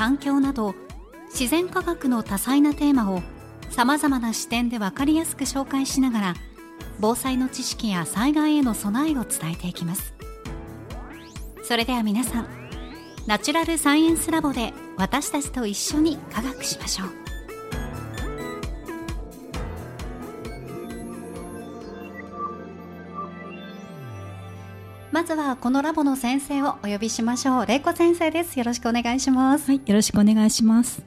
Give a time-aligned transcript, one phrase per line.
[0.00, 0.74] 環境など
[1.28, 3.20] 自然科学の多彩なテーマを
[3.68, 6.34] さまざまな視点で分かりやすく紹介しながら
[7.00, 10.14] 防災の知識や災害への備えを伝えていきます。
[11.64, 12.48] それでは皆さん
[13.26, 17.19] ナチュラルサイエンスラボで私たちと一緒に科学しましょう。
[25.30, 31.02] ずはこのラボの先生をお呼びしましょう玲子先生ですよろしくお願いしますはい、よろしくお願いします。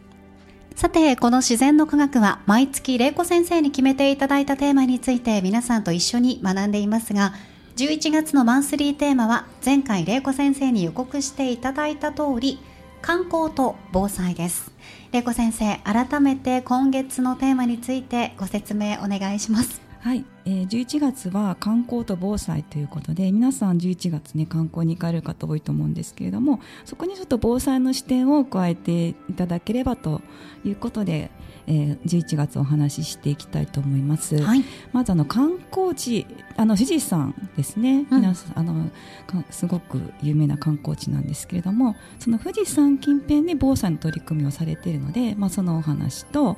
[0.76, 7.34] さて、この自然の科学は毎月玲子先生に決めていただいたテーマについて皆さんと一緒に学んでいますが、
[7.76, 12.60] 11月のマンスリーテーマは前回玲子先生に予告していただいた通り、
[13.02, 14.72] 観光と防災です。
[15.12, 19.93] 玲子先生、改めて今月のテーマについてご説明お願いします。
[20.04, 30.22] はい、えー、11月は観光と防災ということで皆さん11月ね観光に行かれる方多いと思うんですけれどもそこにちょっと防災の視点を加えていただければと
[30.66, 31.32] いうことで、
[31.68, 34.64] えー、11月お話ししていきたいと思います、はい。
[34.92, 36.26] まずあの観光地
[36.56, 38.90] あの富士山ですね、うん皆さんあの
[39.28, 46.58] かすごく有名な観光地なんですけれどもその富士山近辺で防災の取り組みをされているので、まあ、そのお話と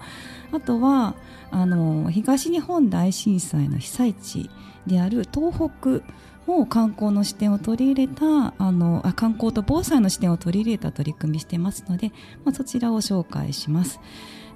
[0.52, 1.16] あとは
[1.52, 4.50] あの東日本大震災の被災地
[4.86, 6.04] である東北
[6.46, 12.12] も観光の視点を取り入れたあのあ観光と防災の視点を取り入れた取り組みしてますので、
[12.44, 14.00] まあ、そちらを紹介します。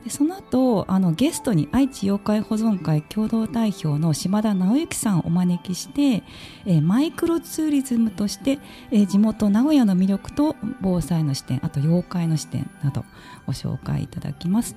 [0.04, 6.24] でその後あのゲストに愛知妖怪保存会共同代表の島田直之さんをお招きして、
[6.66, 8.60] えーマイクロツーリズムとして、
[8.92, 13.04] えー地元名古屋の魅力と防災の視点あと妖怪の視点など
[13.46, 14.76] ご紹介いただきます。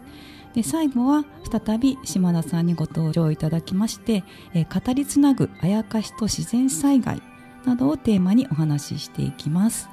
[0.55, 4.25] で最後は再び島田さんにご登場いただきまして、
[4.55, 7.22] えー語りつなぐあやかしと自然災害
[7.65, 9.91] などをテーマにお話ししていきます。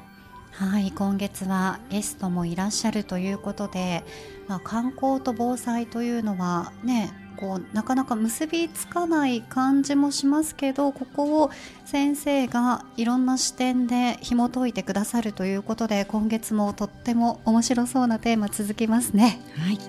[0.59, 4.03] はい、今月はゲストもいらっしゃるということで、
[4.49, 11.51] まあ、観光と防災というのはねこうなかなか結びつかない感じもしますけどここを
[11.85, 19.39] 先生がいろんな視点で紐解いてくださるということで今月もとっても面白そうなテーマ続きますね。
[19.55, 19.79] はい。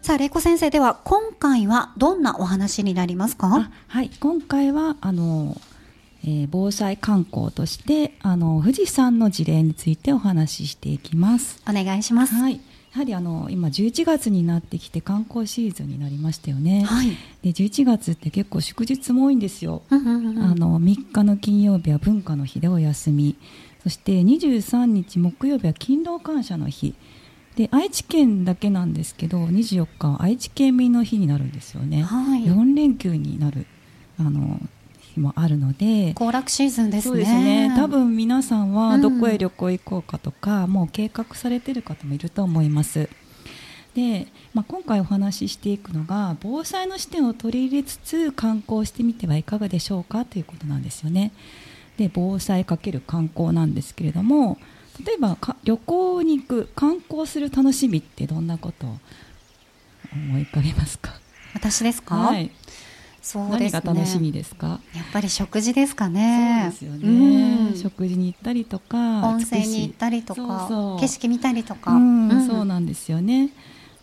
[0.00, 3.48] さあ、玲子先生では今回はどんなお話になりますか？
[3.54, 4.10] あはい。
[4.18, 5.60] 今回はあの、
[6.24, 11.62] えー防災観光としてあの富士山の事例についてお話ししていきます。
[11.68, 12.34] お願いします。
[12.34, 12.60] はい
[12.92, 16.82] やはりあの今11月になってきて観光シーズンになりましたよね。
[16.82, 17.10] はい。
[17.42, 19.82] で11月って結構祝日も多いんですよ。
[19.90, 23.36] うんうんうんあの3日の金曜日は文化の日でお休み
[23.82, 26.94] そして23日木曜日は勤労感謝の日
[27.56, 33.66] で愛知県だけなんですけど24日は愛知県民の日になるんですよね、はい4連休になる
[34.18, 34.60] あの
[35.14, 36.14] 日もあるので。
[36.14, 37.10] 行楽シーズンですね。
[37.10, 37.72] そうですね。
[37.76, 39.00] 多分皆さんはうん。
[39.00, 43.08] どこへ旅行行こうかとか、もう計画されてる方もいると思います。
[43.94, 50.24] で、まあ、今回お話ししていくのが防災の視点を取り入れつつ観光してみてはいかがでしょうか？
[50.24, 51.32] ということなんですよね。
[51.96, 54.58] で防災×観光なんですけれども
[55.04, 58.98] 例えばか旅行に行く観光する楽しみってどんなことを
[60.12, 61.12] 思い浮かべますか？
[61.52, 62.50] 私ですか、はい、
[63.30, 63.80] そうですね。
[63.84, 64.80] 何が楽しみですか？
[64.92, 66.72] やっぱり食事ですかね。
[66.74, 67.76] そうですよね、うん。
[67.76, 72.46] 食事に行ったりとか温泉に行ったりとか景色見たりとか、うんうん。
[72.46, 73.50] そうなんですよね。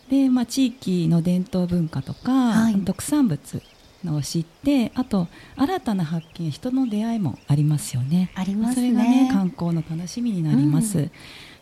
[0.08, 2.80] で、まあ、地域の伝統文化とか、はい。
[2.86, 3.62] 特産物
[4.02, 8.30] のを知ってあと新たな発見人の出会いもありますよね。
[8.34, 8.88] ありますね。
[8.88, 11.10] それがね観光の楽しみになります、うん。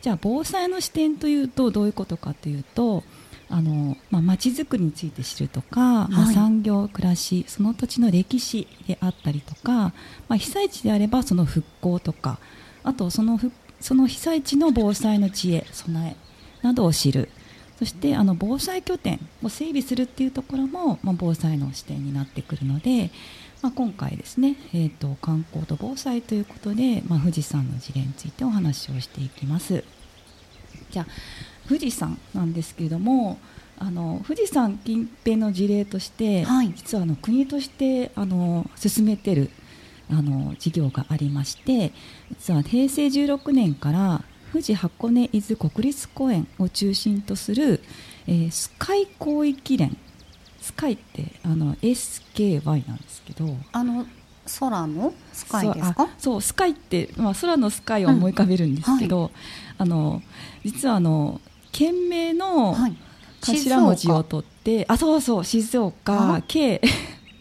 [0.02, 3.02] じゃあ防災の視点というとどういうことかというと
[3.48, 9.92] あの、まあ、町づくりについて知るとか、まあ、はい産業暮らしその土地の歴史であったりとか、
[10.28, 12.38] まあ、被災地であればその復興とか
[12.82, 16.16] あとそのふその被災地の防災の知恵備
[16.62, 17.28] えなどを知る
[17.78, 23.10] そしてあの防災拠点を整備するっていうところも、まあ、防災の視点になってくるので、
[23.60, 29.84] まあ、今回ですね、えーと、観光と防災ということで、まあ、富士山の事例についてお話をしていきます。
[30.90, 31.06] じゃあ
[31.68, 33.38] 富士山なんですけれども
[33.78, 39.50] あの富士山近辺の事例として、はい、実はあの国としてあの進めてる
[40.10, 41.92] あの事業がありまして
[42.30, 44.22] 実は平成16年から
[44.52, 47.82] 富士箱根伊豆国立公園を中心とする、
[48.26, 49.96] えー、スカイ広域連
[50.60, 54.06] スカイってあの SKY なんですけどあの
[54.60, 56.08] 空のスカイですか？
[56.18, 59.32] そうスカイって、まあ、空のスカイを思い浮かべるんですけど、うんはい、
[59.78, 60.22] あの
[60.64, 61.40] 実はあの
[61.76, 62.74] 県名の
[63.42, 66.80] 頭文字を取って、はい、あそうそう静岡 K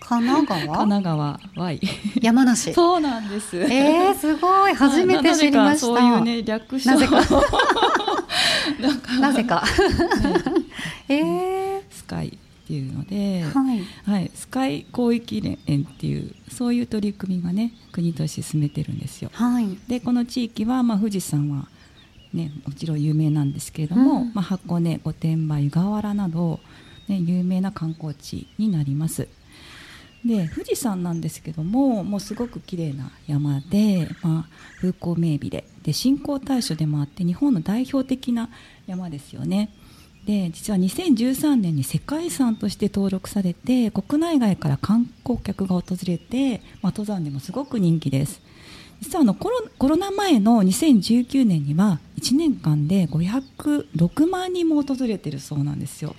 [0.02, 0.60] 神奈川？
[0.60, 1.80] 神奈川 Y
[2.22, 2.74] 山梨。
[2.74, 3.58] そうなんです。
[3.58, 4.74] えー、すごい。
[4.76, 5.88] 初めて知りました。
[5.88, 6.92] そういうね略称。
[6.92, 7.16] なぜか。
[9.20, 9.64] なぜか、
[11.10, 12.32] えー、スカイっ
[12.68, 15.58] ていうので、はい、はい、スカイ広域連っ
[15.98, 21.68] ていうそういう取り組みがね国として進めてるんですよ、はい、でこの地域は、まあ、富士山は
[22.36, 26.60] ね、もちろん有名なんですけれども、うん、まあ、箱根御殿場湯河原など、
[27.08, 29.28] ね、有名な観光地になります。
[30.26, 38.50] で富士山なんですけどももうすごく綺麗な山で、まあ、風光明媚でで信仰対象でもあって日本の代表的な
[38.88, 39.70] 山ですよね。
[40.26, 48.42] で実は2013年に世界遺産として登録されて国内外から観光客が訪れて、まあ、登山でもすごく人気です
[49.02, 56.16] 実はあのコロコロナ前の2019年には1年間で506万人も訪れてるそうなんですよ。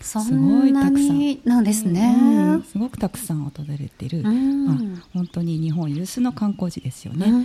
[0.00, 1.38] すごいたくさん。
[1.44, 2.24] なんですね、う
[2.56, 4.76] ん、すごくたくさん訪れてる、うん、まあ、
[5.12, 7.44] 本当に日本有数の観光地ですよね、うん、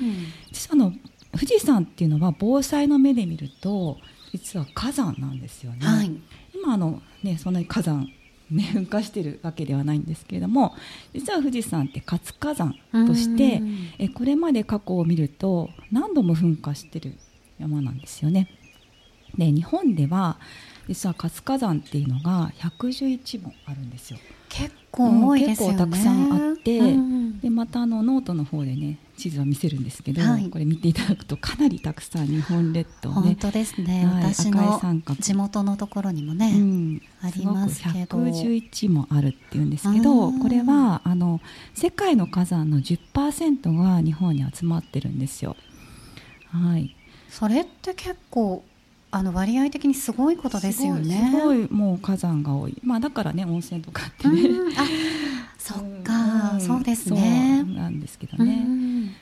[0.52, 0.94] 実はあの
[1.34, 3.98] 富士山っていうのは防災の目で見ると
[4.32, 6.12] 実は火山なんですよね、はい、
[6.54, 8.08] 今あのねそんなに火山
[8.50, 10.76] ね、 噴火してるわけではないんですけれども
[11.14, 12.76] 実は富士山って活火山
[13.08, 13.62] として
[13.98, 17.16] えこれまで過去を見ると何度も噴火してる
[17.60, 18.50] 山なんですよね。
[19.38, 20.38] で日本では
[20.88, 24.20] 実は活火山っていうのが111本あるんですよ。
[24.50, 34.80] 結構多いですよね、結構たくさんあって、うん、でまたあのノートの方でね地図を見せるんですけど、はい、これ見ていただくとかなりたくさん日本列島ね本当ですね、はい、私の
[35.20, 41.42] 地元のところにもね、うん、ありますけど111もあるっていうんですけどこれはあの
[41.74, 45.56] 世界の火山の10%が日本に集まってるんですよ。
[46.52, 46.96] はい、
[47.30, 48.64] それって結構
[49.12, 51.30] あの割合的にすごいことですよね。
[51.32, 52.78] すごいもう火山が多い。
[52.84, 54.50] まあだからね温泉とかってね。
[54.78, 54.84] あ、そっか、
[56.68, 57.64] そうですね。
[57.64, 58.66] なんですけどね。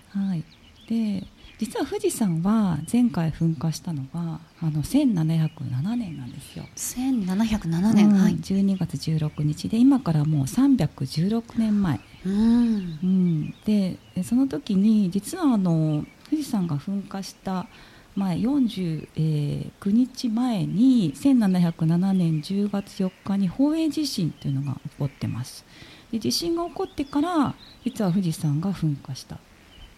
[0.09, 0.43] はい。
[0.87, 1.25] で
[1.59, 6.65] 実は富士山は前回噴火したのはあの1707年なんですよ。
[6.75, 8.35] 1707年、うん、はい。
[8.35, 11.99] 12月16日で今からもう316年前。
[12.25, 17.67] うん、うん、でその時に実はあの富士山が噴火した
[18.15, 25.65] 前49日前に1707年10月4日に宝永地震というのが起こってます
[26.13, 29.39] で地震が起こってから実は富士山が噴火した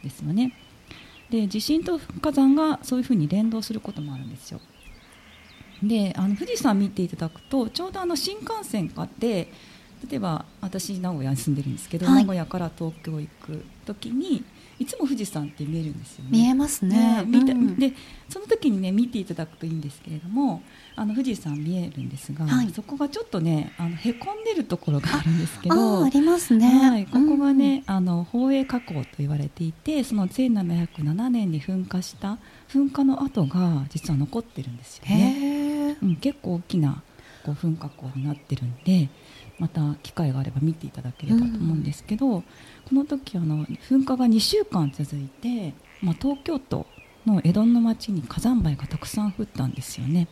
[0.01, 0.53] ですよね。
[1.29, 4.61] で地震と火山がそういうふうに連動することもあるんですよ。
[5.83, 9.51] であの富士山見ていただくとちょうどあの新幹線があって
[10.09, 14.45] 例えば私名古屋に住んでるんですけど、はい、名古屋から東京行く時に
[14.77, 16.29] いつも富士山って見えるんですよね。
[16.31, 17.23] 見えますね。
[17.23, 17.93] ね見た、うん、で
[18.29, 20.61] その時にね見ていただくといいんですけれども
[20.95, 32.37] あの富士山見えるんですが、はい、そこがちょっとねあのへこんでるところがあるんですけどありますね、はい、ここがね、うん、あの宝永火口と言われていてその1707年に噴火した
[32.69, 35.97] 噴火の跡が実は残ってるんですよね。
[36.01, 37.01] うん、結構大きな
[37.45, 39.09] こう噴火口になってるんで
[39.59, 42.47] また機会があれば見ていただければと思うんですけど、うん、こ
[42.91, 46.85] の時あの噴火が2週間続いて、まあ、東京都
[47.25, 50.27] の江戸の町に火山灰がたくさん降ったんですよね。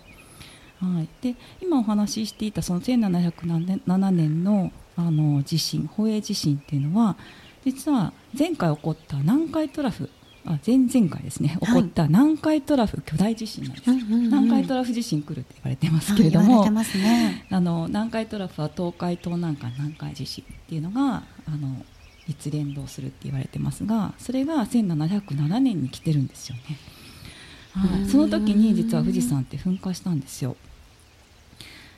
[0.79, 7.15] はい、で今お話ししていたその1707年のあの地震宝永地震っていうのは
[7.65, 10.09] 実は前回起こった南海トラフ
[10.45, 11.57] あ前々回ですね。
[11.61, 21.85] 起こった南海トラフ巨大地震なんです、はい、南海トラフ地震来るって言われてますけれども、ね、 あの南海トラフは東海東南海南海地震っていうのがあの
[22.27, 26.77] 一連動するって言われてますがそれが1707年に来てるんですよね、
[27.73, 30.55] はい、その時に実は富士山って噴火したんですよ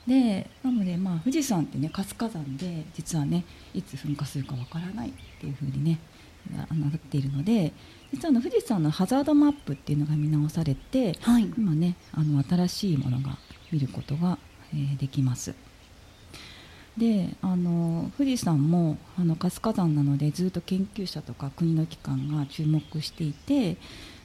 [0.08, 3.44] でなのでまあ富士山ってね活火山で実はね
[3.74, 6.00] いつ噴火するかわからないっていうふうにね
[6.54, 7.74] なっているので
[8.14, 13.38] 実はの富士山のハザードマップっていうのが見直されて、はい、今ねあの新しいものが
[13.72, 14.38] 見ることが、
[14.74, 15.56] えー、できます。
[16.98, 23.76] であの富士山もあの活火山なのでずっと研究者とか国の機関が注目していて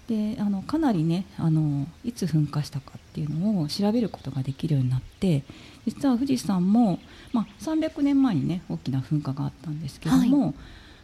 [0.07, 5.43] であのかなりねあのいつ噴火したかっていうのを調べることができるようになって
[5.87, 6.99] 実は富士山も、
[7.33, 10.55] まあ、300年前にね大きな噴火があったんですけども、はい、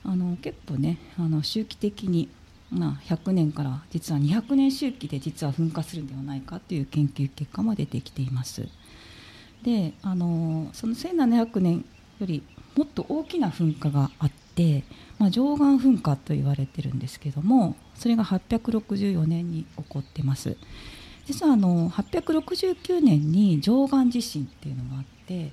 [0.05, 2.29] あの結構ねあの周期的に、
[2.71, 8.69] まあ、100年から実は200年周期で実は噴火するんではないかという研究結果も出てきています。
[9.63, 11.85] であのその1700年
[12.21, 12.43] より
[12.77, 14.85] もっと大きな噴火があって、
[15.19, 20.57] まあ、上岸噴火と言われてるんですけどもそれが864年に起こってます
[21.27, 25.51] 実はあの869年に上岸地震っていうのがあって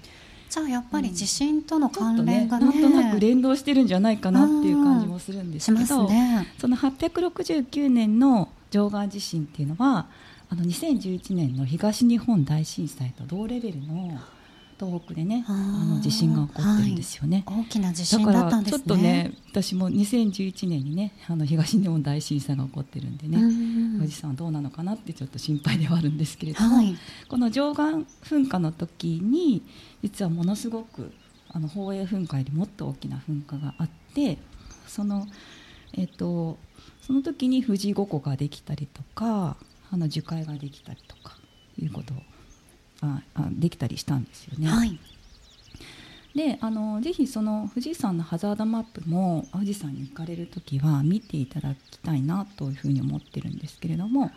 [0.49, 10.07] じゃあやっぱり地震との関連がね,、ねなんとなく連動してるんじゃないかなっていう感じもするんですけど、ね、その869年の上岸地震っていうのは
[10.49, 14.19] あの2011年の東日本大震災と同レベルの
[14.77, 18.79] 東北でねあの地震が起こってるんですよね、はい、大きな地震だったんですね。
[18.79, 23.37] ちょっとね私も2011年にねあの東日本大震災が起こってるんでね
[23.97, 26.95] 富士山はどうなのかなってちょっと心配ではあるんですけれども、はい、
[27.27, 27.81] この上岸
[28.23, 29.63] 噴火の時に
[30.01, 31.11] 実はものすごく
[31.49, 34.37] あの宝永噴火よりもっと大きな噴火があって
[34.87, 35.27] その
[35.95, 36.57] えっ、と
[37.01, 39.57] その時に富士五湖ができたりとか
[39.91, 41.37] あの樹海ができたりとか
[41.77, 42.13] いうこと
[43.03, 44.67] ああできたりしたんですよね。
[44.67, 44.97] はい、
[46.33, 54.31] であのぜひその富士山のハザードマップも富士山に行かれる時は見ていただきたいなというふうに思ってるんですけれども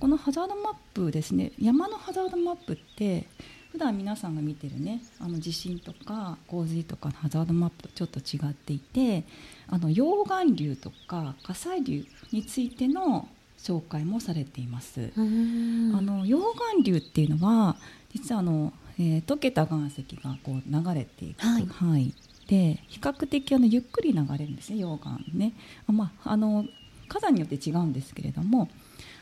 [0.00, 3.26] このハザードマップですね山のハザードマップって
[3.70, 9.24] 普段皆さんが見てるねあの地震とか洪水とかのハザードマップとちょっと違っていて
[9.68, 13.28] あの溶岩流とか火砕流についての
[13.62, 15.12] 紹介もされています。
[15.16, 17.76] あの溶岩流っていうのは
[18.12, 22.14] 実はあの、えー、溶けた岩石がこう流れていく範囲
[22.48, 25.52] で比較的あのゆっくり流れるんですね溶岩ね。
[25.86, 26.66] あまああの
[27.08, 28.68] 火山によって違うんですけれども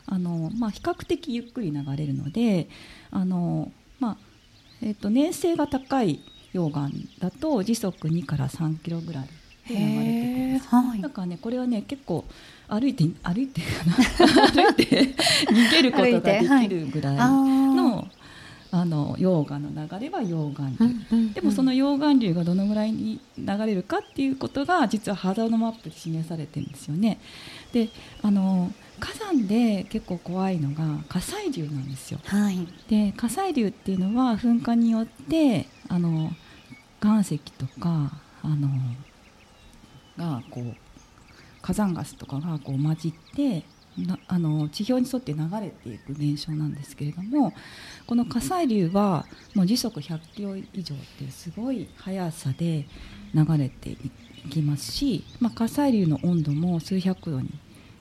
[0.06, 2.68] あの、まあ、比較的ゆっくり流れるので
[3.10, 4.16] あの、まあ
[4.82, 6.20] えーと、粘性が高い
[6.52, 9.28] 溶岩だと時速2から3キロぐらい
[9.66, 10.02] で流れてくる
[10.50, 12.24] んです、はい、だからねこれはね結構
[12.68, 13.62] 歩いて歩いて
[14.52, 15.14] 歩いて
[15.46, 17.16] 逃げることができるぐらい。
[17.16, 17.67] の。
[18.70, 27.18] あの溶岩の流れは溶岩流、でもその溶岩流がどのぐらいに流れるかっていうことが実はハザードマップで示されてるんですよね。
[27.72, 27.88] で
[28.22, 32.20] あの火山で結構怖いのが火砕流なんですよ。
[32.24, 36.30] はい、で火砕流っていうのは噴火によってあの
[37.02, 38.68] 岩石とかあの
[40.16, 40.76] がこう
[41.62, 43.64] 火山ガスとかがこう混じって
[44.06, 47.52] なあの地表に沿って流れていく現象なんですけれども
[48.06, 52.86] この火砕流はもう時速100キロ以上っていうすごい速さで
[53.34, 53.96] 流れてい
[54.50, 57.50] きますし、まあ、火砕流の温度も数百度に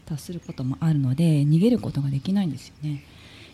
[0.05, 3.03] 達することもあるので逃げることができないんですよね。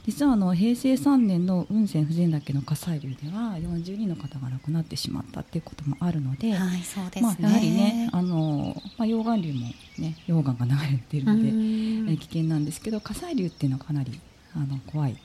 [0.05, 9.67] 実はあの平成3年の雲仙普賢岳の火砕流では40人の方が亡くなってしまったっていうこともあるので、はいですね、まあ、やはりねあの、まあ、溶岩流も、
[9.97, 14.19] ね、溶岩が流れているので危険なんですけど火砕流っていうのはかなり
[14.55, 15.17] あの怖い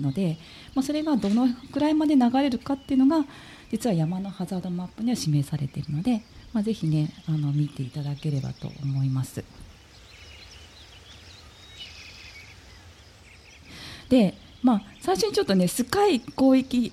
[0.00, 0.36] ので、
[0.74, 3.24] まあ、それがどのくらいまで流れるかっていうのが
[3.70, 6.22] 実は山のハザードマップには示されているので、
[6.52, 9.44] まあ、ぜひねあの見ていただければと思います。
[14.14, 16.92] で、まあ、最初にちょっとねスカイ広域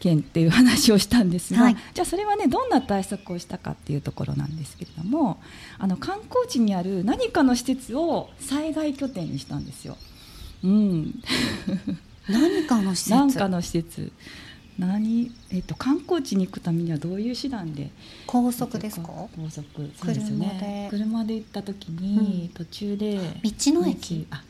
[0.00, 5.40] 圏っていう話をしたんですが、はい、じゃあそれはねどんな対策をしたかっていうところなんですけれども
[5.78, 9.96] あの観光地にある何かの施設を災害拠点にしたんですよ。
[10.62, 11.22] うん、
[12.28, 13.10] 何かの施設？
[13.14, 14.12] 何かの施設。
[14.78, 17.90] 何、えっと、観光地に行くためにはどういう手段で？
[18.26, 19.08] 高速ですか？
[19.08, 19.64] 高速。
[19.96, 20.88] そうですね。
[20.90, 21.34] 車で。
[21.34, 24.26] 行った時に、途中で道の駅。
[24.30, 24.42] あ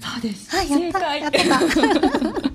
[0.00, 0.54] そうです。
[0.54, 1.58] はい、やった、やってた。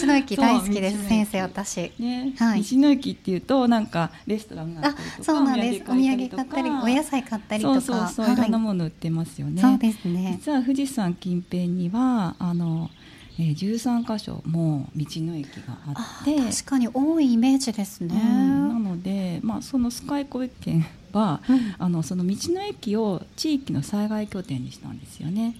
[0.00, 1.92] 道の駅大好きです、先生、私。
[1.98, 4.94] ね、はい、道の駅っていうと、なんかレストランがあ。
[5.22, 5.82] そうなんです。
[5.88, 7.80] お土産買ったり、お野菜買ったりとか。
[7.80, 9.60] そうそういろんなもの売ってますよね。
[9.60, 10.38] そうですね。
[10.38, 12.90] 実は富士山近辺には、あの。
[13.38, 25.56] えー、13箇所も道の駅があって確かに多いイメージですね、うん、なので、まあ、そのスカイコイ県は、うん、あのその道の駅を地域の災害拠点にしたんですよね。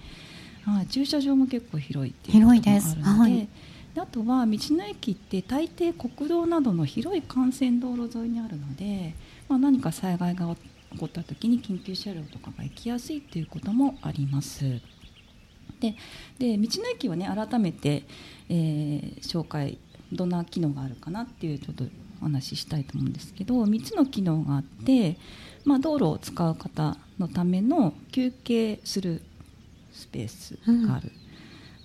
[0.64, 3.48] はい、駐車場も結構広いっていう広いです、はい、
[3.94, 9.14] であとは道の駅って大抵国道などの広い幹線道路沿いにあるので、
[9.48, 10.54] まあ、何か災害が
[10.92, 14.80] 起こった時に緊急車両とかが行きやすいということもあります。
[15.80, 15.96] で
[16.38, 18.04] で道の駅をね改めて、
[18.48, 19.78] えー、紹介
[20.12, 21.84] どんな機能があるかなっていうちょっと
[22.20, 25.16] お話ししたいと思うんですけど3つの機能があって、
[25.64, 29.22] まあ、道路を使う方のための休憩する
[30.02, 31.12] スペースがある、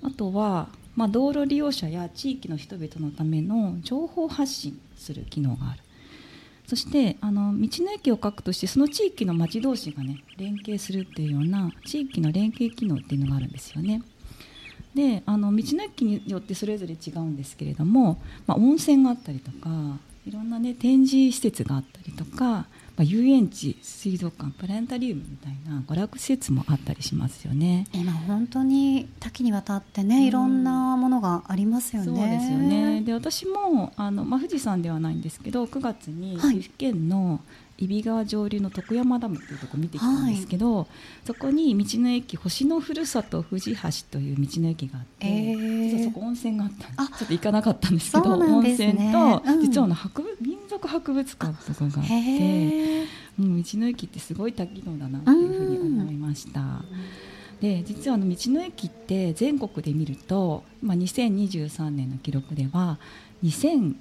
[0.04, 5.80] うん、あとは、まあ、道路利用者や地域の人々のための情報発信する機能がある。
[6.66, 14.02] そしてあの道の駅を書くとしてその地域の町同士がね連携するっていうような地域の連携機能っていうのがあるんですよね。
[14.94, 19.70] であの道の駅によってそれぞれ違うんですけれども、まあ、温泉があったりとか
[20.28, 22.66] いろんなね展示施設があったりとか
[22.98, 27.86] まあ、遊園地水族館プラネタリウムみたいな娯楽施設もあったりしますよね。
[27.94, 32.08] 今本当に多岐にわたってね、うん、いろんなものがありますよね。
[32.08, 33.02] そうですよね。
[33.02, 37.40] で私もあの、まあ、富士山ではないんですけど9月に岐阜県の
[37.80, 40.88] 揖斐川上流の徳山ダムっていうところ見てきたんですけど、はい、
[41.26, 53.04] そこに道の駅星のふるさと富士橋という道の駅があって、えー、実はそこ温泉があったちょっと行かなかったんですけど、ね、温泉と、うん、実はの博物民族博物館とかがあって、
[53.40, 56.82] うん、道の駅ってすごい多機能だなっていうふうに思いました。
[57.62, 63.00] で実はあの道の駅って全国で見ると、まあ、2023年の記録では
[63.44, 63.96] 2009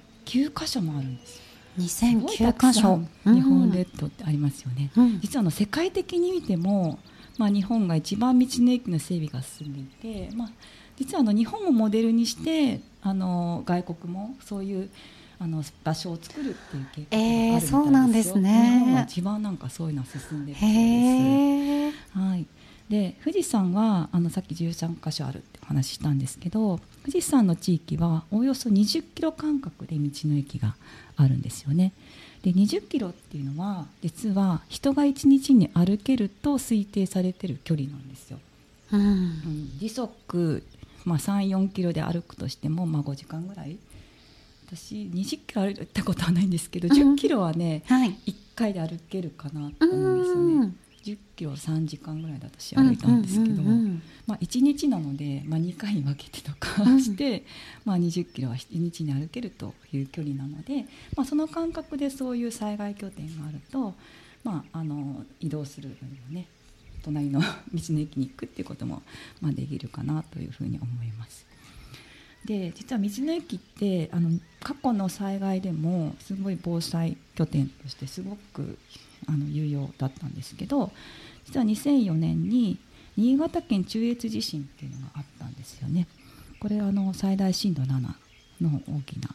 [0.55, 1.46] 箇所もあるんですよ。
[1.79, 6.99] 2009箇所日本列島ってありますよね、うん、実はあの世界的に見ても、
[7.39, 10.51] まあ、日本が一番道の駅の整備が進んでいて、まあ、
[10.97, 14.91] 実はあの日本をモデルにしてあの外国もそういう
[15.39, 22.19] あの場所を作るっていう経験があるみたいですよ、えー、そうなんですね日本は一番なんかそういうのは進んでるそうです。
[22.19, 22.47] はい
[22.89, 30.77] で富士山はあのさっき13箇所あるってお話ししたんですけど富士山の地域はおよそ20キロ間隔で道の駅が
[31.17, 31.93] あるんですよね。
[32.43, 38.39] で20キロっていうのは実は人が1日に歩けると推定されてる距離なんですよ。
[38.93, 40.63] うん、うん、時速、
[41.05, 43.77] まあ、34キロで歩くとしても、まあ、5時間ぐらい
[44.69, 50.75] 私20キロ歩いたことはないんですけど、うん、10キロはね、はい、1回で歩けるかなと思うんですよね。
[51.07, 53.63] 10キロ3時間ぐらいで私歩いたんですけど、
[54.27, 57.45] まあ、1日なので、まあ、2回に分けてとかして、
[57.85, 63.95] まあ、20キロは1日に歩けるという距離なので、まあ、その感覚でそういう災害拠点があると、
[64.43, 66.49] まあ、あの移動するよりもね
[67.05, 69.03] 隣の道の駅に行くっていうことも、
[69.41, 71.46] まあ、できるかなというふうに思います。
[72.47, 74.31] で実は道の駅ってあの
[74.61, 78.79] 過去の災害でもすごい防災拠点としてすごく
[79.29, 80.93] あの有用だったんですけど
[81.45, 82.79] 実は2004年に
[83.17, 86.07] 新潟県中越地震っていうのがあったんですよね。
[86.61, 88.01] これあの最大震度7
[88.61, 89.29] の大きな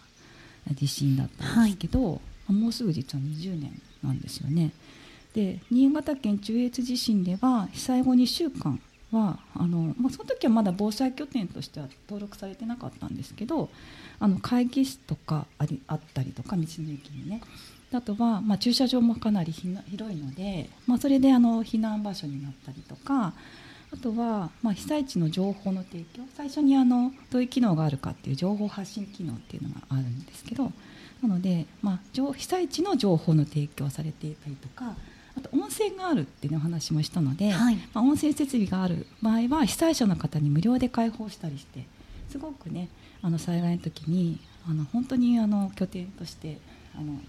[0.73, 2.19] 地震だったんですけど、は
[2.49, 4.71] い、もうすぐ実は20年なんですよね。
[5.33, 8.79] で新潟県中越地震では被災後2週間
[9.11, 13.69] はあの、まあ、その時はまだ防災拠点としては登録されてなかったんですけど
[14.19, 17.41] あの会議室とかありあったりとか道の駅にね。
[17.93, 23.33] あとは、まあ、駐車場もかなり広いので、まあ、それであの避難場所になったりとか
[23.93, 26.23] あとは、まあ、被災地の情報の提供。
[26.37, 30.71] 最初にあのどういう機能があるかっていう情報発信機能っていうのがあるんですけど
[31.21, 34.95] なので、まあ、被災地の情報の提供されていたりとか
[35.37, 41.85] あと温泉があるっていうお話もしたので、はい、まあ、温泉設備がある場合は被災者の方に無料で開放したりして
[42.29, 42.89] すごくね
[43.21, 44.39] あの災害の時に
[44.69, 46.59] あの本当にあの拠点として
[46.95, 47.19] あの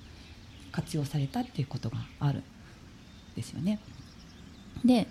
[0.70, 2.42] 活用されたっていうことがあるん
[3.36, 3.78] ですよね。
[4.84, 5.06] で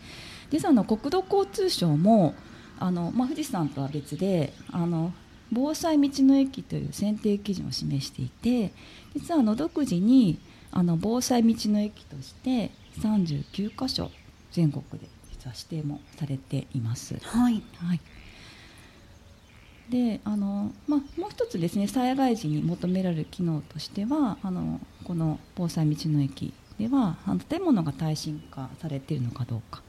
[0.49, 2.34] 実はの国土交通省も
[2.80, 5.13] あの、まあ、富士山とは別であの
[5.51, 8.73] 防災道の駅という選定基準を示していて
[9.13, 10.39] 実はあの独自に
[10.71, 14.12] あの防災道の駅として39箇所
[14.51, 17.15] 全国で実は指定もされています。
[17.21, 17.99] はい、はい。
[19.89, 27.17] であの、まあ、もう一つですね災害時に求められる機能としてはあのこの防災道の駅では
[27.49, 29.82] 建物が耐震化されているのかどうか。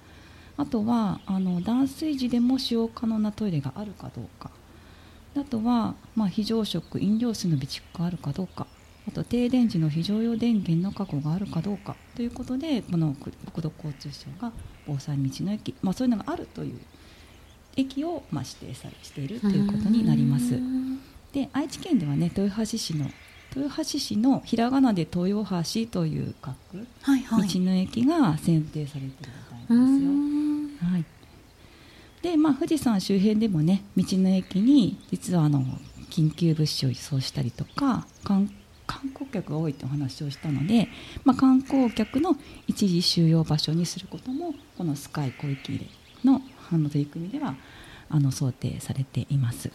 [0.59, 4.51] あとはあの断水時でも使用可能なトイレがあるかどうか。
[5.35, 8.67] あとは、まあ、非常食飲料水の備蓄があるかどうか
[9.09, 14.53] あと停電時の非常用電源の確保があるかどうかということでこの国土交通省が
[14.87, 16.81] 防災道の駅、まあ、そういうのがあるという
[17.77, 20.59] 駅を、まあ、指定さしているということになります。
[21.33, 23.07] で愛知県ではね豊橋市の
[23.57, 30.91] 豊橋市のひらがなで豊橋という書く道の駅が選定されているみたいですよ。
[30.91, 31.05] はい、
[32.23, 35.65] でまあ富士山周辺でもね道の駅に実はあの
[36.11, 38.51] 緊急物資を輸送したりとか観
[38.87, 40.89] 観光客が多いとお話をしたので、
[41.25, 45.87] まあ、観光客の一時収容場所にすることもこのスカイ小池
[46.25, 46.41] の
[46.71, 47.55] あの取り組みでは
[48.09, 49.71] あの想定されています。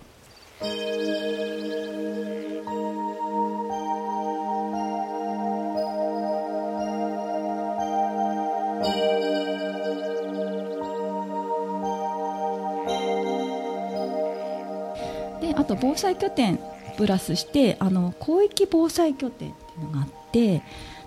[15.42, 16.60] であと防災拠点
[16.98, 20.62] プラスしてあの広域防災拠点っていうのがあって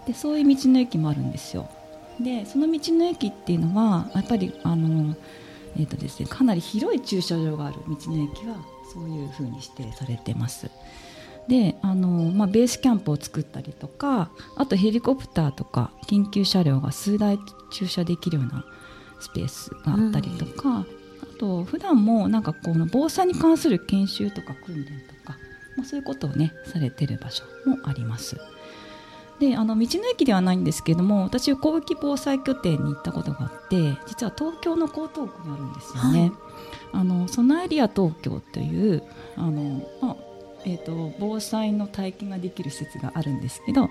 [0.06, 1.68] でそういう道の駅もあるんですよ。
[2.20, 5.16] でその道の駅っていうのはやっぱりあの、
[5.76, 8.56] えーとですね、かなり広い駐車場がある道の駅は
[8.92, 10.70] そういうふうに指定されてます。
[11.48, 17.38] であの、まあ、ベースキャンプを作ったりとかあとヘリコプターとか緊急車両が数台
[17.72, 18.64] 駐車できるような
[19.20, 20.86] スペースがあったりとか、うん、あ
[21.38, 25.38] と普段もなんかこの防災に関する研修とか訓練とか、
[25.80, 28.36] まあ、そういうことをねされてる場所もあります。
[29.38, 36.20] であの道の駅ではないんですけども私広域防災拠点に行ったことがあって実は東京の江東区にあるんですよね。
[36.20, 36.32] はい、
[36.92, 39.02] あのソナエリア東京という
[39.36, 40.16] あの、まあ
[40.66, 43.88] えーと、防災の体験ができる施設があるんですけど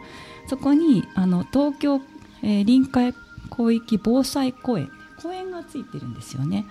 [0.48, 2.00] そこにあの東京、
[2.44, 3.16] えー、臨海
[3.52, 6.68] 広域防災公園公園がついてるんですよね。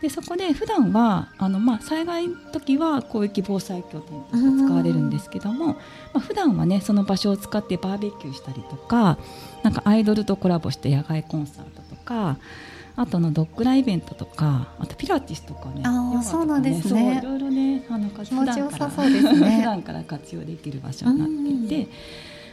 [0.00, 5.76] でそこで普段はあのまあ災害の時は広域防災拠点として使われるんですけども、ま
[6.14, 9.18] あ、普段はねその場所を使ってバーベキューしたりとか
[9.62, 12.36] なんかアイドルとコラボして野外コンサートとか
[12.94, 21.90] あとのドッグランイベントとかあとピラティスとかねあそうなんですねいろいろねあの気持ちよさそうですね 普段から活用できる場所になっていて。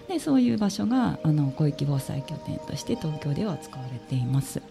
[0.08, 4.62] でそういう場所があの広域防災拠点として東京では使われています。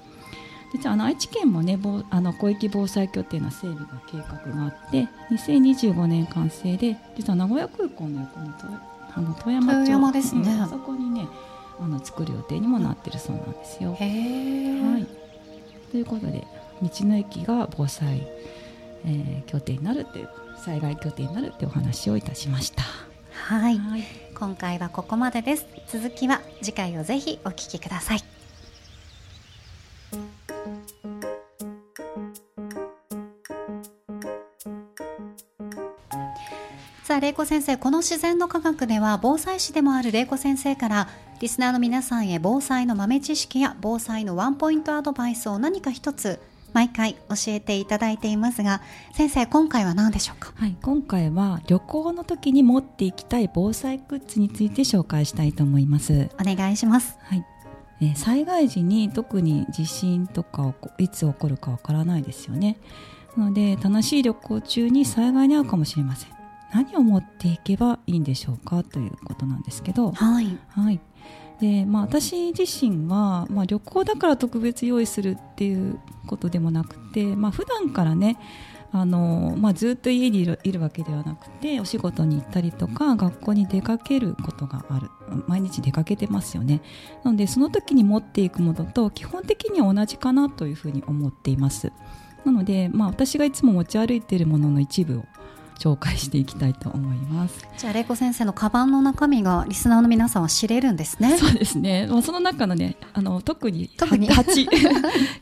[0.73, 1.79] 実はあの愛知県もね
[2.11, 8.51] あの広域防災拠点の整備が計画があって2025年完成で実は名古屋空港の横に
[9.15, 11.29] あの富山町山ですね、うん、そこにね
[11.79, 13.97] あの作る予定にもなってるそうなんですよ。
[13.99, 15.07] へはい、
[15.91, 16.47] ということで
[16.83, 18.27] 道の駅が防災、
[19.05, 20.29] えー、拠点になるという
[20.65, 22.83] 災害拠点になるというお話をいたしました。
[23.33, 24.05] はい、はい、
[24.35, 25.67] 今回はここまでです。
[25.89, 28.32] 続きは次回をぜひお聞きください。
[37.23, 41.09] 玲子先生この自然の科学では防災士でもある玲子先生から
[41.39, 46.41] リスナーの皆さんへ防災の豆知識や防災のワンポイントアドバイスを何か一つ
[46.73, 48.83] 毎回教えていただいていますが
[49.13, 57.47] 先生今回は何でしょうか、はい、今回は旅行の時に持っていきたい防災グッズについて紹介したいと思いますお願いします、はい
[58.01, 62.79] えー、災害時に特に地震とかいつ起こるかわからないですよね
[63.37, 66.42] なので楽しい旅行中に災害に遭うかもしれません
[66.73, 71.01] 何を持っていけばいいんでしょうかということなんですけど、はい、はい。
[71.61, 78.37] でまあ、私自身は、まあ、旅行だから特別用意するっていうことでもなくて、まあ普段からね
[78.91, 85.09] あの、まあ、ずっと家にいるいるわけではなくてお仕事に行ったりとか学校に出かけることがある。
[85.47, 86.83] 毎日出かけてますよね。
[87.23, 91.93] なのでその時に持っていくものと基本的には同じかなというふうに思っています。
[92.45, 95.25] なので、まあ、私がいつも持ち歩いているものの一部を
[95.79, 97.67] 紹介していきたいと思います。
[97.77, 101.37] じゃあ玲子先生のカバンの中身がリスナーの皆さんは知れるんですね。
[101.39, 104.29] そうですね、まあ、その中のねあの特に特に。
[104.31, 104.67] 8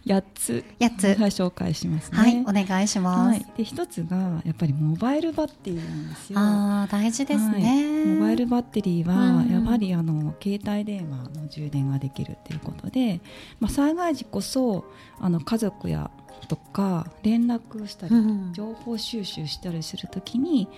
[0.07, 2.19] 8 つ8つ、はい、紹介しますね。
[2.19, 6.39] はいお願いします、はい、で一つがやっぱりモバイルバッテリーなんですよ。
[6.39, 13.21] ああ大事ですね、はい、モバイルバッテリーはやはりあの携帯電話の充電ができるということで、
[13.61, 14.85] まあ、災害時こそ
[15.21, 16.11] あの家族や
[16.49, 18.15] とか連絡したり、
[18.53, 20.69] 情報収集したりするときに、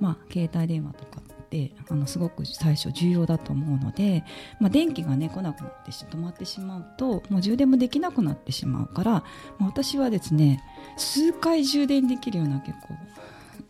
[0.00, 4.24] まあ、携帯電話とかってあのすごく最初重要だと思うので、
[4.60, 9.22] まあ、電気が、ね、来なくなって止まってしまうともう充電もできなくなってしまうから、ま
[9.62, 10.62] あ、私はですね
[10.96, 12.94] 数回充電できるような結構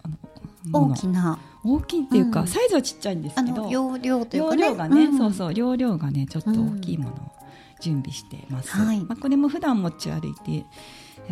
[0.03, 0.09] あ
[0.69, 1.39] の大きな。
[1.69, 7.33] 大きいっていうか、うん、サイズはちっちゃいんですけど容量というか、ね、容量がね、うん、そうそう容量がねちょっと大きいものを
[7.81, 10.65] 準備してます、はい、まあ、これも普段持ち歩いて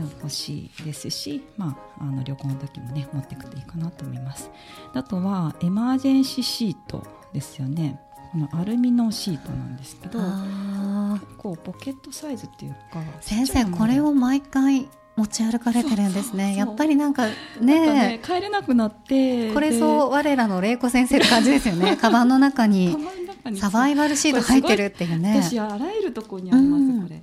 [0.01, 4.51] 欲しいですし、まあ、あの旅行の時もね持っていくといいかなと思います。
[4.93, 7.03] あとはエマージェンシーシート
[7.33, 8.01] ですよね。
[8.33, 16.57] このアルミのシートなんですけど結構ポケットサイズっていうか先生これを毎回持ち歩かれてるんですね。
[16.57, 17.37] やっぱりなんかね。
[17.61, 21.97] ね帰れなくなってこれそう我らの玲子先生って感じですよね。
[21.97, 22.97] カバンの中に
[23.55, 25.41] サバイバルシート入ってるっていうね。
[25.41, 27.23] 私あらゆるところにあります、うん、これ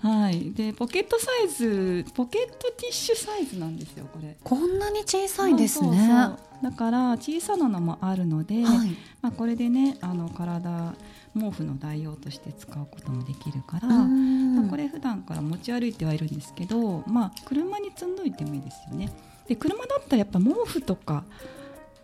[0.00, 4.36] はい、でポケットサイズポケットティッシュサイズなんですよこれ。
[4.42, 6.36] こんなに小さいんですね。
[6.62, 10.94] だから小さなのもあるので、はい、まあ、これでねあの体
[11.34, 19.12] 毛布の代用として使うこともできるから、まあ、これ普段から持ち歩いてはいるんですけど、まあ、車に積んどいてもいいですよね。
[19.46, 21.24] で車だったらやっぱ毛布とか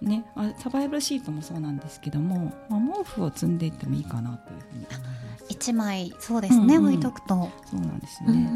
[0.05, 0.25] ね、
[0.59, 4.87] サバイバルシートもそうなんですけども、まあ、毛布を積んでいってもいいかなというふうに
[5.49, 7.51] 一枚そうですね、うんうん、置いとくと。
[7.71, 8.49] そうなんですよね、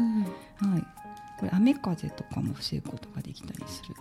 [0.61, 0.81] うんうん、はい。
[1.39, 3.95] これ雨風とかも防ぐことができたりする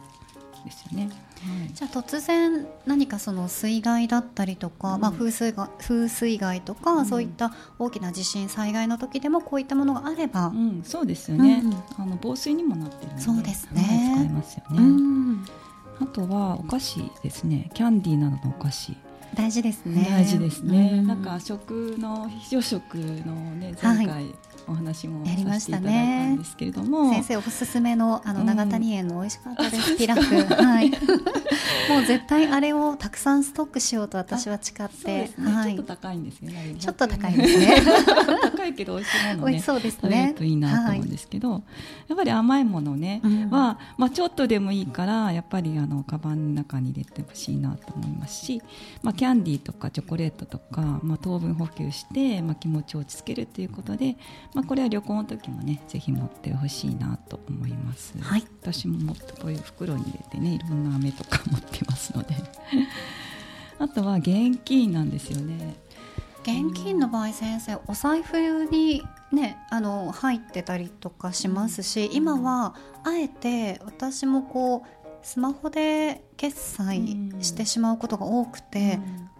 [0.64, 5.00] ですよね、はい、じゃあ突然何かその水害だったりとか、うん。
[5.00, 7.06] まあ、風水が風水害とか、うん。
[7.06, 11.74] そういった大きな地震災害の時でもこういったものがあれば、うん、そうですよね、うん。
[11.96, 13.82] あの防水にもなってるのでそうですね。
[13.82, 15.46] はい使えますよね、うん
[16.00, 17.70] あとはお菓子ですね。
[17.74, 18.96] キャンディーなどのお菓子。
[19.34, 20.06] 大事ですね。
[20.10, 21.06] 大事ですね、うん。
[21.06, 24.34] なんか食の非常食のね前回
[24.68, 28.46] お話もやりまさせしてたいただいねたんですけれども、先生おすすめのあのうん。
[28.46, 30.90] 長谷園の美味しかったです、あピラフはい。
[31.88, 35.30] もう絶対あれをたくさんストックしようと私は誓って。
[35.38, 35.74] ね、はい。
[35.74, 36.74] ちょっと高いんですよね。
[36.78, 37.76] ちょっと高いですね。
[38.42, 40.26] 高いけど美味しいものね美味しそうですね。
[40.28, 41.62] るといいなと思うんですけど、
[42.08, 43.50] やっぱり甘いものね、うん。
[43.50, 48.62] は、まあ、ちょっとでもいいからやっぱりあのカバンの中に入れてほしいなと思いますし、
[49.02, 54.16] まあ、キャンディーとかチョコレートとか、まあ、糖分補給して、まあ、気持ちを落ち着けるということで、
[54.54, 58.44] まあ、これは旅行の時もねぜひ持ってほしいなと思います、はい。
[58.62, 62.34] 私ももっとこういう袋に入れてねいろんな飴とか持ってますので。
[63.80, 65.76] あとは現金なんですよね。
[66.42, 77.02] 現金の場合先生お財布にねあの入ってたりとかしますし、今はあえて私もこうスマホで決済
[77.40, 78.98] してしまうことが多くて、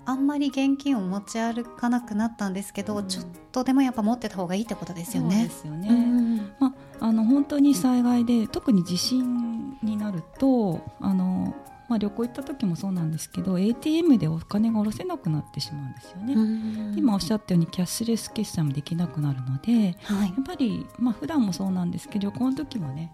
[0.09, 3.09] あんまり現金を持ち歩かなくなったんですけど、うん。
[3.09, 5.49] ちょっとでもやっぱ持ってた方がいいってことですよそうでね。
[5.51, 11.55] すよね、うんまあ、あの本当に災害で特に地震になるとあの、
[11.89, 20.29] まあ、旅行行った時もそうなんですけど ATM でお金が下ろせなくなってしまうんですよね、うん今おっしゃったようにキャッシュレス決済もできなくなるのではい。
[20.29, 23.13] やっぱり、まあ普段もそうなんですけど旅行の時はね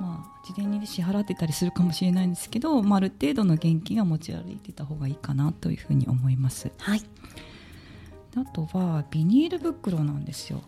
[0.00, 6.70] まあ、事前に支払ってたりするかもしれないんですけど、まあ、ある程度の現金は持ち歩いてた方がいいかなというふうに思います。
[6.78, 7.02] はい。
[8.36, 10.62] あとはビニール袋なんですよ。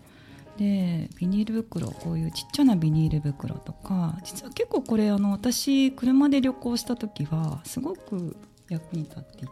[0.58, 8.36] でビニール袋こういうちっちゃなビニール袋とか実は結構これあの私車で旅行した時はすごく
[8.68, 9.50] 役に立っていて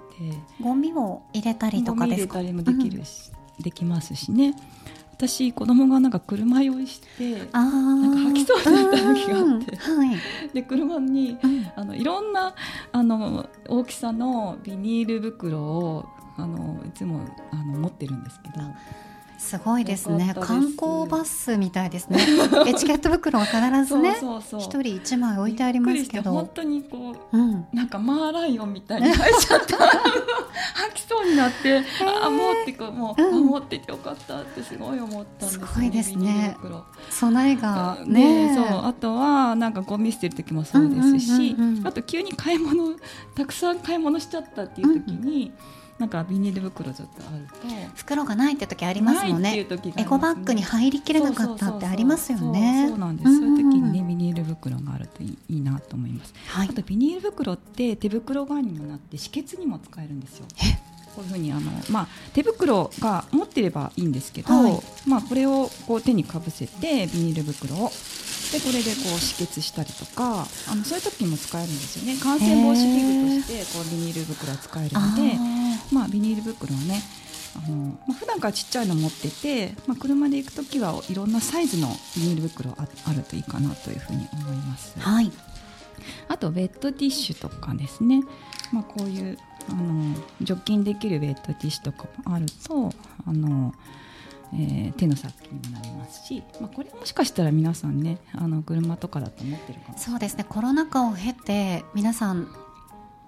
[0.61, 2.41] ゴミを入れたりとかゴミですか？
[2.41, 4.55] 入れたりもできるし、できますしね
[5.19, 9.77] 私子供がなんか車用意してあなんか吐きそうになった時があって。
[9.77, 11.59] はい、で車にうん。
[11.75, 12.55] あのいろんな
[12.93, 18.65] あの大きさのビニール袋をあのいつもあの持ってるんですけど
[19.39, 20.35] すごいですね。
[20.41, 22.19] 観光バスみたいですね。
[22.67, 24.17] エチケット袋は必ずね
[24.59, 27.67] 一人一枚置いてありますけびっくりして本ど当にこううん。
[27.73, 29.77] なんかマーライオンみたいに入っちゃった。
[30.75, 31.83] 吐きそうになって、
[32.23, 33.37] あもうってこうもう、うん。
[33.37, 36.57] あ持っててよかったってすごい思ったんですよ、ね、すごいですね。
[37.11, 38.49] 備えがね。
[38.49, 38.87] ねそう。
[38.87, 42.97] あとはなんかゴミ捨てる時もそうですし、うんうんうんうんあと急に買い物
[43.35, 45.53] たくさん買い物しちゃったっていう時に、
[45.99, 47.55] なんかビニール袋ちょっとあると。
[47.97, 49.67] 袋がないって時ありますもんね。
[49.97, 52.87] エコバッグに入りきれなかったってありますよね。
[52.89, 56.33] そうなんです、うんそういう時にねビニール袋があるといいいいなと思います。
[56.47, 56.69] はい。
[56.71, 60.47] あとビニール袋って手袋代わりにもなって止血にも使えるんですよ
[61.19, 64.81] こういうふうにあの、まあ、手袋が持ってればいいんですけど、はい。
[65.05, 67.91] まあ、これをこう手にかぶせてビニール袋を。
[68.53, 72.19] でこれでこう止血したりとかあのそういう時にも使えるんですよね。
[72.19, 77.03] 感染防止器具としてこうビニール袋は使えるので、あまあ、ビニール袋をね
[77.57, 77.77] あの、
[78.07, 84.95] まあ、普段からちっちゃいの持ってて、まあ、車で行く時はいろんなサイズのビニール袋ああるといいかなというふうに思います。
[84.97, 85.31] ーはい。
[86.29, 88.23] あとウェットティッシュとかですね、
[88.73, 89.39] まあ、こういう
[89.71, 92.93] あの除菌できるウェットティッシュとかもあると
[93.27, 93.75] あの、
[94.55, 100.45] えー手の先にもなりますし、まあ、これもしかしたら皆さんねあの車とかだと思ってるかもそうですね。
[100.49, 102.49] コロナ禍を経て皆さん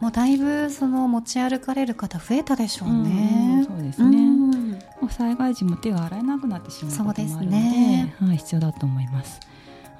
[0.00, 3.66] もうだいぶその持ち歩かれる方増えたでしょううんうんね。
[3.68, 4.16] そうですね。
[4.16, 4.70] うん。
[4.70, 8.14] ない、まあ、災害時も手が洗えなくなってしまうこともあるのでね。
[8.18, 9.40] はい、必要だと思います。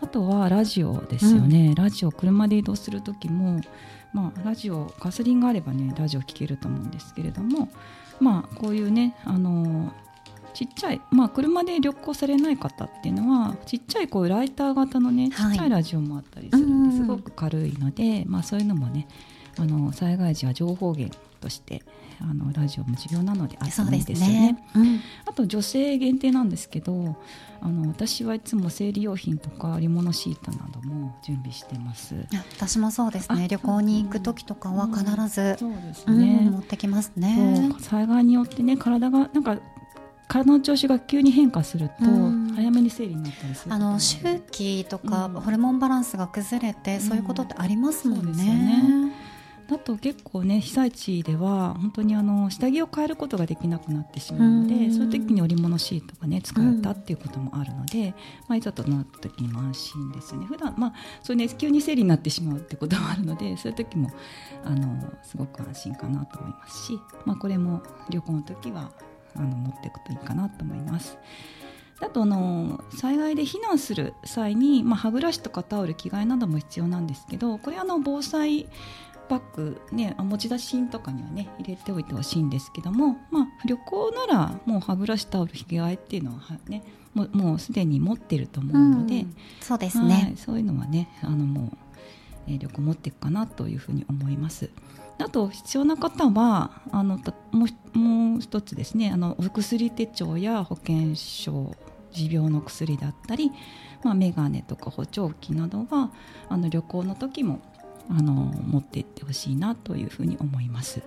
[0.03, 3.61] あとはラジオですよね、ラジオ車で移動する時も、
[4.13, 7.69] まあ、ラジオガソリンがあればねラジオ聞けると思うんですけれども
[8.21, 9.93] まあこういうねあの
[10.53, 15.55] ちっちゃい、まあ、車で旅行されない方っていうのはちっちゃいこうライター型のねちはい。
[15.55, 17.07] っちゃいラジオもあったりするんで、うん。
[17.07, 19.07] すごく軽いので、まあ、そういうのもね
[19.59, 21.83] あの災害時は情報源として
[22.21, 24.65] あのラジオも重要なのであってもいそうですよねね。。
[24.75, 27.17] うんあと女性限定なんですけど
[27.61, 32.15] あの私はいつも生理用品とか織物シートなども準備してます。
[32.57, 37.71] 私もそうですねあ旅行に行く時とかは必ず、そうですうんね、持ってきますね。
[37.81, 39.59] 災害によってね体がなんか
[40.29, 44.19] 体の調子が急に変化すると、うん早めに生理になったりするあの周
[44.51, 48.25] 期とかうんホルモンバランスが崩れて、そういうことってありますもんね。
[48.25, 49.13] そうですよね
[49.71, 58.13] だと結構ね被災地では本当にあの下着を変えることができなくなってしまうので、そういう時に織物シートがね使えたっていうこともあるので、
[58.49, 60.47] まあ、いざとなった時にも安心ですよね。
[60.47, 64.11] 普段まあそうね急に生理になってしまうってこともあるので そういう時も
[64.65, 68.91] あのすごく安心かなと思いますし、まあ、これも旅行の時は
[69.37, 71.17] あの持っていくといいかなと思います。
[72.01, 78.69] あとあの災害で避難する際に、まあ、歯ブラシとかタオル着替えなども必要なんですけどこれあの防災
[79.31, 86.83] バッグ、ね、持ち出し品とかにはね入れておいてほしいんですけども、まあ、旅行ならもう歯ブラシタオル着替えっていうのはね
[87.15, 91.77] もうもうすでに持ってると思うので、うん、そうですね、はい、そういうのはねあのもう、
[92.49, 94.71] えー、旅行持っていくかなというふうに思います。
[95.19, 97.19] あと必要な方はあの
[97.53, 101.75] もうもう一つですねあのお薬手帳や保険証
[102.11, 103.53] 持病の薬だったり、
[104.03, 106.11] まあ、眼鏡とか補聴器などは
[106.49, 107.61] あの旅行の時も
[108.11, 111.03] あの持っていってほしいなというふうに思います。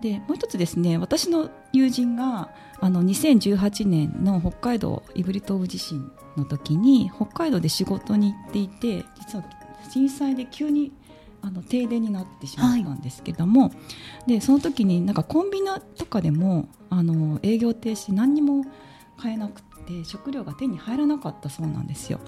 [0.00, 9.44] でもう一つですね私の友人があの2018年の北海道胆振東部地震の時に北海道で仕事に行っていて実は
[9.90, 10.92] 震災で急に
[11.42, 13.70] あの停電になってしまったんですけども、は
[14.26, 18.64] い、でその時になんかコンビニとかでもあの営業停止何にも
[19.16, 22.20] 買えなくて食料が手に入らなかったそうなんですよ。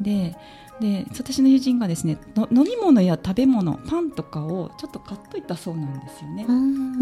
[0.00, 0.36] で
[0.80, 6.46] で私の友人がですね飲み物や食べ物パンとかをちょっと買っといたそうなんですよね。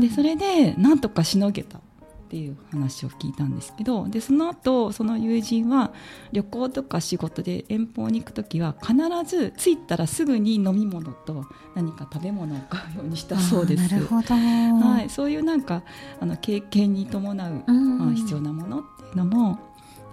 [0.01, 1.79] でそれでなんとかしのげた
[2.27, 5.93] っていう話を聞いたんですけどでその後その友人は
[6.33, 13.93] 旅行とか仕事で遠方に行く時は必ず着いたらすぐに飲み物と何か食べ物を買うようにしたそうです。
[13.93, 15.83] なるほどはい、そういうなんか
[16.21, 19.59] あの経験に伴う、まあ、必要なものっていうのも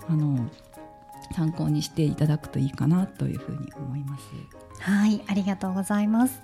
[0.07, 0.49] あの
[1.31, 4.23] 参考にしていただくといいかなというふうに思います。
[4.79, 6.41] はい、ありがとうございます。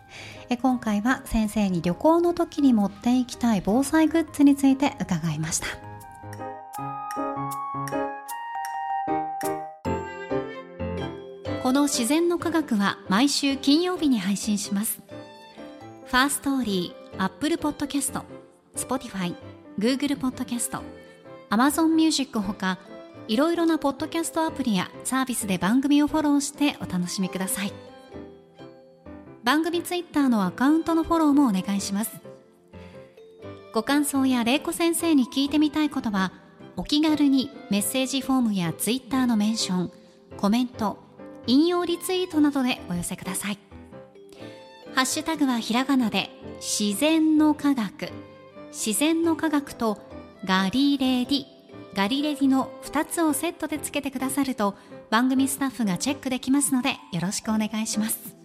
[0.49, 5.67] え今回は先生に旅行の時に持っていきたい防災グッズについて伺いました。
[11.61, 15.01] このしぜんのかがくは毎週金曜日に配信します。
[16.05, 18.23] Firstory、アップルポッドキャスト、
[18.75, 19.35] スポティファイ、
[19.77, 20.81] グーグルポッドキャスト、
[21.51, 22.79] アマゾンミュージックほか
[23.29, 27.71] いろいろなポッドキャストアプリやサービスで番組をフォローしてお楽しみください。
[29.43, 32.19] 番組ツイッターのアカウントのフォローもお願いします。
[33.71, 36.33] ご感想や玲子先生に聞いてみたいことは
[36.75, 39.91] お気軽にメッセージフォームやツイッターのメンション
[40.35, 40.97] コメント
[41.45, 43.59] 引用リツイートなどでお寄せください。
[44.95, 48.09] ハッシュタグはひらがなで自然の科学。
[48.71, 49.99] 自然の科学と
[50.45, 51.58] ガリレディ。
[51.99, 54.73] ガリレディの2つをセットでつけてくださると
[55.09, 58.37] 番組スタッフがチェックできますのでよろしくお願いします。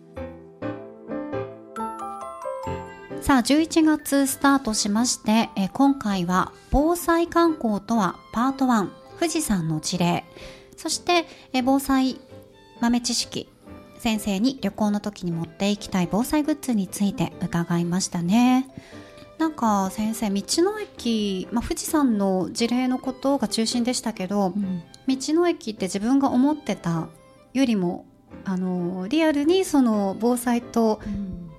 [3.21, 8.88] さあ11月スタートしましてえ今回は防災観光とはパート1
[9.21, 10.25] 富士山の事例。
[10.77, 12.21] そしてえ防災
[12.81, 13.49] 豆知識
[14.01, 18.69] 先生に旅行の時に持っていきたい防災グッズについて伺いましたね。
[19.38, 27.09] なんか先生道の駅、まあ、富士山の事例のことが中心でしたけど、うん、道の駅って自分が思ってた
[27.53, 28.07] よりも
[28.44, 31.01] あのリアルにその防災と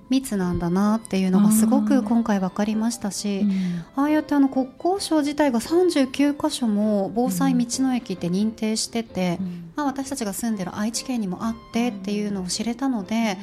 [0.08, 13.36] 密なんだなっていうのがすごく今回分かりましたし、うん、ああやってあの国交省自体が39箇所も防災道の駅って認定してて、うん、まあ、私たちが住んでる愛知県にもあってっていうのを知れたので、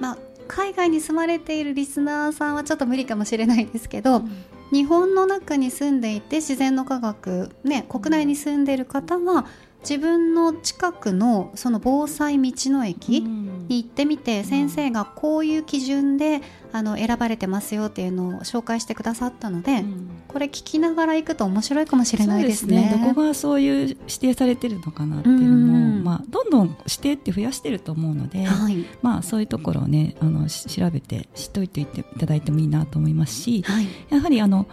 [0.00, 4.30] まあ、海外に住まれているリスナーさんはちょっと無理かもしれないですけど、うん、
[4.72, 9.46] 日本の中に住んでいて自然の科学、ね、国内に住んでいる方は
[9.88, 19.84] 自分の近くのその防災道の駅に行ってみて、先生がこういう基準であの選ばれてますよっていうのを紹介してくださったので、
[20.26, 22.88] これ聞きながら行くと面白いかもしれないですね。
[22.90, 23.04] すね。
[23.06, 34.66] どこがそういう指定されてるのかなっていうのも、まあ、どんどん指定って増やしてると思うので、はい、まあ、そういうところをねあの調べて知っておいていただいてもいいなと思いますし、はい、やはりあの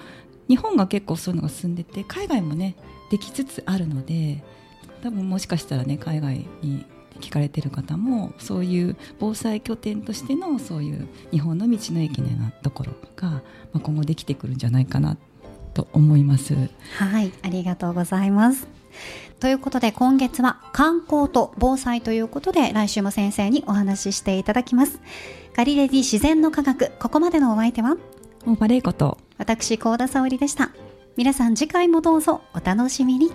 [0.50, 2.76] 日本が結構そういうのが進んでて海外もね
[3.12, 4.44] できつつあるので
[5.04, 6.86] 多分もしかしたらね海外に
[7.20, 13.42] 聞かれてる方もそういう防災拠点としてのそういう日本の道の駅のようなところが、ま
[13.76, 15.18] あ、今後できてくるんじゃないかな
[15.74, 16.56] と思います。
[16.96, 18.66] はいありがとうございます。
[19.40, 25.02] ということで今月は観光と防災ということで来週も先生にお話ししていただきます。
[25.54, 27.98] ガリレディ自然の科学ここまでのお相手は？
[28.46, 29.18] 大場玲子と。
[29.38, 30.72] 私高田沙織でした。
[31.18, 33.32] 皆さん次回もどうぞお楽しみに